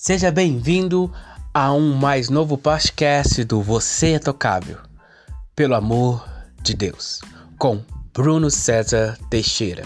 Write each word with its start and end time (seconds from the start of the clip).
Seja 0.00 0.30
bem-vindo 0.30 1.12
a 1.52 1.72
um 1.72 1.92
mais 1.92 2.30
novo 2.30 2.56
podcast 2.56 3.42
do 3.42 3.60
Você 3.60 4.12
é 4.12 4.18
Tocável, 4.20 4.78
pelo 5.56 5.74
amor 5.74 6.24
de 6.62 6.72
Deus, 6.72 7.20
com 7.58 7.82
Bruno 8.14 8.48
César 8.48 9.18
Teixeira. 9.28 9.84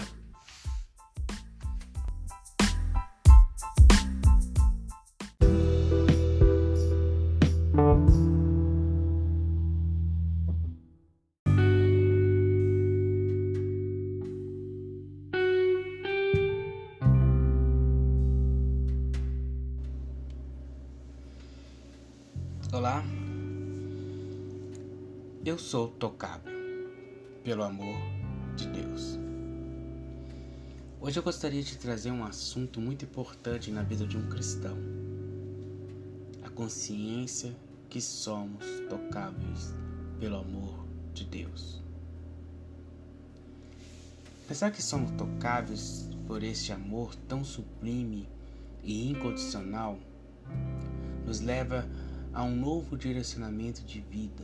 Olá, 22.83 23.01
eu 25.45 25.57
sou 25.57 25.87
tocável 25.87 26.51
pelo 27.41 27.63
amor 27.63 27.95
de 28.57 28.67
Deus. 28.67 29.17
Hoje 30.99 31.17
eu 31.17 31.23
gostaria 31.23 31.63
de 31.63 31.77
trazer 31.77 32.11
um 32.11 32.25
assunto 32.25 32.81
muito 32.81 33.05
importante 33.05 33.71
na 33.71 33.83
vida 33.83 34.05
de 34.05 34.17
um 34.17 34.27
cristão: 34.27 34.75
a 36.43 36.49
consciência 36.49 37.55
que 37.89 38.01
somos 38.01 38.65
tocáveis 38.89 39.73
pelo 40.19 40.35
amor 40.35 40.85
de 41.13 41.23
Deus. 41.23 41.81
Pensar 44.45 44.71
que 44.71 44.83
somos 44.83 45.09
tocáveis 45.11 46.09
por 46.27 46.43
este 46.43 46.73
amor 46.73 47.15
tão 47.29 47.45
sublime 47.45 48.27
e 48.83 49.09
incondicional 49.09 49.97
nos 51.25 51.39
leva 51.39 51.87
a 52.11 52.12
a 52.33 52.43
um 52.43 52.55
novo 52.55 52.97
direcionamento 52.97 53.83
de 53.83 54.01
vida, 54.01 54.43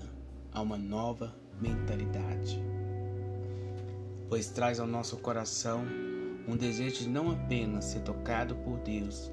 a 0.52 0.62
uma 0.62 0.78
nova 0.78 1.36
mentalidade. 1.60 2.62
Pois 4.30 4.50
traz 4.50 4.80
ao 4.80 4.86
nosso 4.86 5.18
coração 5.18 5.84
um 6.48 6.56
desejo 6.56 7.00
de 7.00 7.10
não 7.10 7.32
apenas 7.32 7.86
ser 7.86 8.02
tocado 8.02 8.56
por 8.58 8.78
Deus, 8.80 9.32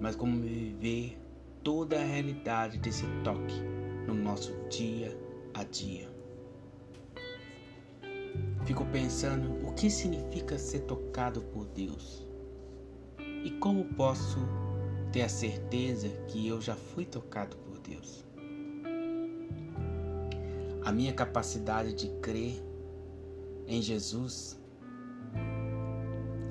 mas 0.00 0.16
como 0.16 0.40
viver 0.40 1.18
toda 1.62 2.00
a 2.00 2.04
realidade 2.04 2.78
desse 2.78 3.04
toque 3.22 3.60
no 4.06 4.14
nosso 4.14 4.54
dia 4.70 5.14
a 5.52 5.64
dia. 5.64 6.08
Fico 8.64 8.86
pensando 8.86 9.66
o 9.66 9.74
que 9.74 9.90
significa 9.90 10.56
ser 10.56 10.80
tocado 10.80 11.42
por 11.42 11.66
Deus 11.66 12.26
e 13.44 13.50
como 13.60 13.84
posso 13.84 14.38
ter 15.12 15.22
a 15.22 15.28
certeza 15.28 16.08
que 16.26 16.48
eu 16.48 16.60
já 16.60 16.74
fui 16.74 17.04
tocado 17.04 17.56
por 17.56 17.67
Deus. 17.88 18.24
A 20.84 20.92
minha 20.92 21.12
capacidade 21.12 21.92
de 21.94 22.08
crer 22.20 22.62
em 23.66 23.82
Jesus 23.82 24.58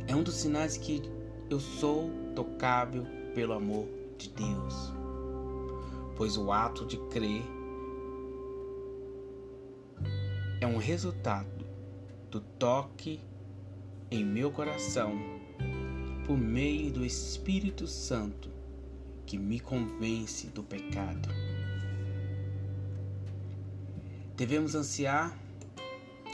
é 0.07 0.15
um 0.15 0.23
dos 0.23 0.35
sinais 0.35 0.77
que 0.77 1.01
eu 1.49 1.59
sou 1.59 2.09
tocável 2.35 3.05
pelo 3.33 3.53
amor 3.53 3.87
de 4.17 4.29
Deus. 4.29 4.93
Pois 6.15 6.37
o 6.37 6.51
ato 6.51 6.85
de 6.85 6.97
crer 7.09 7.43
é 10.59 10.67
um 10.67 10.77
resultado 10.77 11.65
do 12.29 12.41
toque 12.41 13.19
em 14.09 14.23
meu 14.25 14.51
coração 14.51 15.13
por 16.25 16.37
meio 16.37 16.91
do 16.91 17.05
Espírito 17.05 17.87
Santo 17.87 18.56
que 19.27 19.37
me 19.37 19.59
convence 19.59 20.47
do 20.47 20.63
pecado. 20.63 21.29
Devemos 24.37 24.73
ansiar 24.73 25.37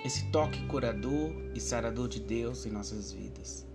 esse 0.05 0.25
toque 0.29 0.63
curador 0.67 1.33
e 1.55 1.59
sarador 1.59 2.07
de 2.07 2.19
Deus 2.19 2.67
em 2.67 2.69
nossas 2.69 3.11
vidas. 3.11 3.65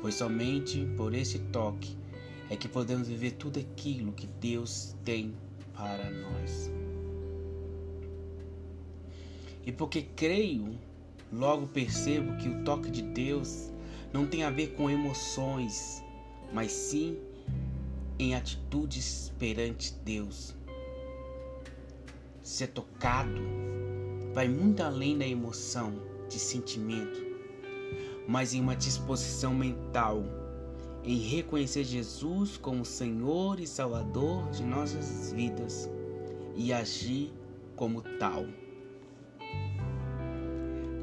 Pois 0.00 0.14
somente 0.14 0.86
por 0.96 1.12
esse 1.12 1.40
toque 1.40 1.96
é 2.48 2.56
que 2.56 2.68
podemos 2.68 3.08
viver 3.08 3.32
tudo 3.32 3.58
aquilo 3.58 4.12
que 4.12 4.28
Deus 4.28 4.94
tem 5.04 5.34
para 5.74 6.08
nós. 6.08 6.70
E 9.64 9.72
porque 9.72 10.02
creio, 10.02 10.78
logo 11.32 11.66
percebo 11.66 12.36
que 12.36 12.48
o 12.48 12.62
toque 12.62 12.88
de 12.90 13.02
Deus 13.02 13.72
não 14.12 14.24
tem 14.24 14.44
a 14.44 14.50
ver 14.50 14.68
com 14.76 14.88
emoções, 14.88 16.00
mas 16.52 16.70
sim 16.70 17.18
em 18.18 18.34
atitudes 18.34 19.32
perante 19.38 19.94
Deus. 20.04 20.54
Ser 22.42 22.68
tocado 22.68 23.40
vai 24.32 24.48
muito 24.48 24.82
além 24.82 25.18
da 25.18 25.26
emoção, 25.26 25.94
de 26.28 26.38
sentimento, 26.38 27.24
mas 28.28 28.54
em 28.54 28.60
uma 28.60 28.76
disposição 28.76 29.54
mental 29.54 30.24
em 31.06 31.18
reconhecer 31.18 31.84
Jesus 31.84 32.56
como 32.56 32.84
Senhor 32.84 33.60
e 33.60 33.66
Salvador 33.66 34.50
de 34.50 34.64
nossas 34.64 35.32
vidas 35.32 35.88
e 36.56 36.72
agir 36.72 37.32
como 37.76 38.02
tal. 38.18 38.44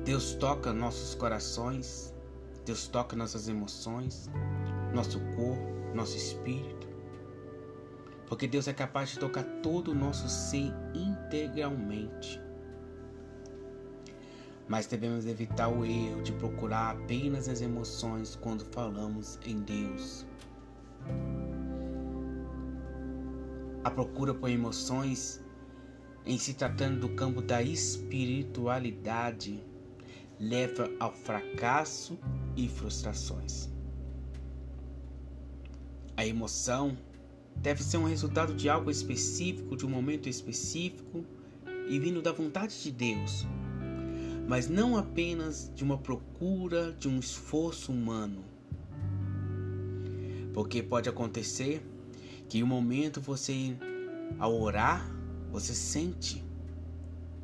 Deus 0.03 0.35
toca 0.35 0.73
nossos 0.73 1.15
corações, 1.15 2.13
Deus 2.65 2.87
toca 2.87 3.15
nossas 3.15 3.47
emoções, 3.47 4.29
nosso 4.93 5.21
corpo, 5.37 5.95
nosso 5.95 6.17
espírito. 6.17 6.82
Porque 8.27 8.47
Deus 8.47 8.67
é 8.67 8.73
capaz 8.73 9.09
de 9.09 9.19
tocar 9.19 9.43
todo 9.61 9.91
o 9.91 9.95
nosso 9.95 10.27
ser 10.27 10.71
integralmente. 10.93 12.41
Mas 14.67 14.87
devemos 14.87 15.25
evitar 15.25 15.67
o 15.67 15.85
erro 15.85 16.23
de 16.23 16.31
procurar 16.33 16.91
apenas 16.91 17.49
as 17.49 17.61
emoções 17.61 18.35
quando 18.35 18.65
falamos 18.65 19.37
em 19.45 19.61
Deus. 19.61 20.25
A 23.83 23.91
procura 23.91 24.33
por 24.33 24.49
emoções, 24.49 25.43
em 26.25 26.37
se 26.37 26.53
tratando 26.53 27.01
do 27.01 27.09
campo 27.15 27.41
da 27.41 27.61
espiritualidade, 27.61 29.61
leva 30.39 30.89
ao 30.99 31.11
fracasso 31.11 32.17
e 32.55 32.69
frustrações. 32.69 33.69
A 36.15 36.25
emoção 36.25 36.97
deve 37.63 37.81
ser 37.81 37.95
um 37.95 38.03
resultado 38.03 38.53
de 38.53 38.67
algo 38.67 38.91
específico, 38.91 39.77
de 39.77 39.85
um 39.85 39.89
momento 39.89 40.27
específico 40.27 41.25
e 41.87 41.97
vindo 41.97 42.21
da 42.21 42.33
vontade 42.33 42.83
de 42.83 42.91
Deus, 42.91 43.47
mas 44.45 44.67
não 44.67 44.97
apenas 44.97 45.71
de 45.73 45.81
uma 45.81 45.97
procura, 45.97 46.91
de 46.91 47.07
um 47.07 47.17
esforço 47.17 47.89
humano. 47.89 48.43
Porque 50.53 50.83
pode 50.83 51.07
acontecer 51.07 51.81
que 52.49 52.57
em 52.57 52.63
um 52.63 52.67
momento 52.67 53.21
você, 53.21 53.77
ao 54.37 54.53
orar, 54.61 55.09
você 55.49 55.73
sente, 55.73 56.43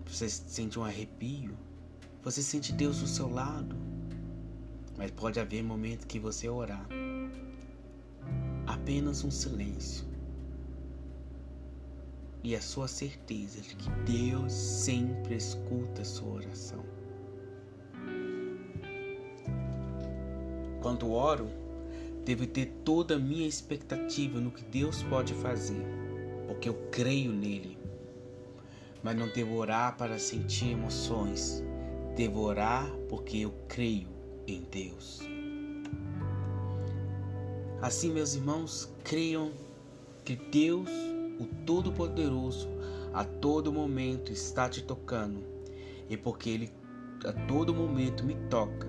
você 0.06 0.28
sente 0.28 0.78
um 0.78 0.84
arrepio, 0.84 1.58
você 2.22 2.44
sente 2.44 2.74
Deus 2.74 3.00
do 3.00 3.08
seu 3.08 3.30
lado, 3.30 3.74
mas 4.98 5.12
pode 5.12 5.40
haver 5.40 5.64
momento 5.64 6.06
que 6.06 6.20
você 6.20 6.50
orar 6.50 6.86
apenas 8.68 9.24
um 9.24 9.32
silêncio 9.32 10.09
e 12.44 12.56
a 12.56 12.62
sua 12.62 12.88
certeza 12.88 13.62
de 13.62 13.76
que 13.76 13.90
Deus 14.06 14.54
sempre 14.54 15.36
escuta 15.36 16.02
a 16.02 16.06
sua 16.06 16.36
oração. 16.36 16.84
Quando 20.82 21.12
oro, 21.12 21.50
devo 22.24 22.48
ter 22.48 22.68
toda 22.86 23.16
a 23.16 23.20
minha 23.20 23.48
expectativa 23.48 24.40
no 24.40 24.52
que 24.52 24.64
Deus 24.64 25.04
pode 25.04 25.34
fazer, 25.34 25.84
porque 26.48 26.70
eu 26.70 26.76
creio 26.92 27.32
nele. 27.32 27.78
Mas 29.04 29.18
não 29.18 29.28
devo 29.30 29.56
orar 29.56 29.98
para 29.98 30.18
sentir 30.18 30.72
emoções, 30.72 31.64
devo 32.16 32.42
orar 32.42 32.90
porque 33.10 33.38
eu 33.40 33.54
creio 33.68 34.08
em 34.48 34.62
Deus. 34.72 35.22
Assim, 37.82 38.12
meus 38.12 38.36
irmãos, 38.36 38.90
creiam 39.06 39.52
que 40.26 40.36
Deus, 40.36 40.90
o 41.40 41.46
Todo-Poderoso, 41.66 42.68
a 43.14 43.24
todo 43.24 43.72
momento 43.72 44.32
está 44.32 44.70
te 44.70 44.84
tocando, 44.84 45.44
e 46.10 46.18
porque 46.18 46.50
Ele 46.50 46.74
a 47.26 47.34
todo 47.48 47.74
momento 47.74 48.24
me 48.24 48.36
toca, 48.50 48.88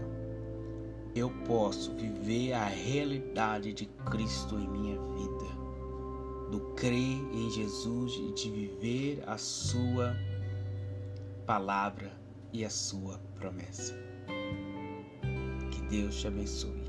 eu 1.15 1.31
posso 1.47 1.93
viver 1.95 2.53
a 2.53 2.65
realidade 2.65 3.73
de 3.73 3.87
Cristo 4.11 4.57
em 4.57 4.69
minha 4.69 4.99
vida, 5.15 6.51
do 6.51 6.61
crer 6.75 7.19
em 7.33 7.51
Jesus 7.51 8.15
e 8.15 8.33
de 8.35 8.51
viver 8.51 9.23
a 9.27 9.37
Sua 9.37 10.17
palavra 11.47 12.13
e 12.53 12.65
a 12.65 12.71
Sua 12.71 13.19
promessa. 13.37 13.95
Que 15.71 15.83
Deus 15.89 16.21
te 16.21 16.29
abençoe. 16.29 16.83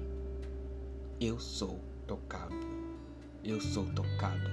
Eu 1.19 1.39
sou 1.39 1.79
tocado 2.05 2.71
eu 3.43 3.59
sou 3.59 3.85
tocado 3.85 4.49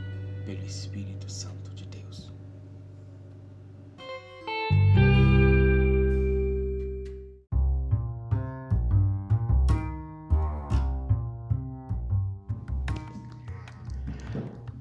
pelo 0.48 0.64
Espírito 0.64 1.30
Santo 1.30 1.74
de 1.74 1.84
Deus. 1.84 2.32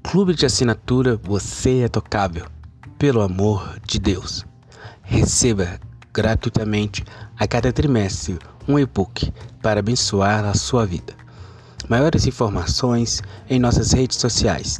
Clube 0.04 0.34
de 0.34 0.46
assinatura 0.46 1.18
Você 1.18 1.80
é 1.82 1.90
Tocável, 1.90 2.48
pelo 2.98 3.22
amor 3.22 3.78
de 3.86 4.00
Deus. 4.00 4.46
Receba 5.02 5.82
gratuitamente 6.14 7.04
a 7.38 7.46
cada 7.46 7.74
trimestre 7.74 8.40
um 8.66 8.80
e-book 8.80 9.34
para 9.62 9.82
abençoar 9.82 10.46
a 10.46 10.54
sua 10.54 10.86
vida. 10.86 11.14
Maiores 11.90 12.26
informações 12.26 13.22
em 13.50 13.60
nossas 13.60 13.92
redes 13.92 14.16
sociais. 14.16 14.80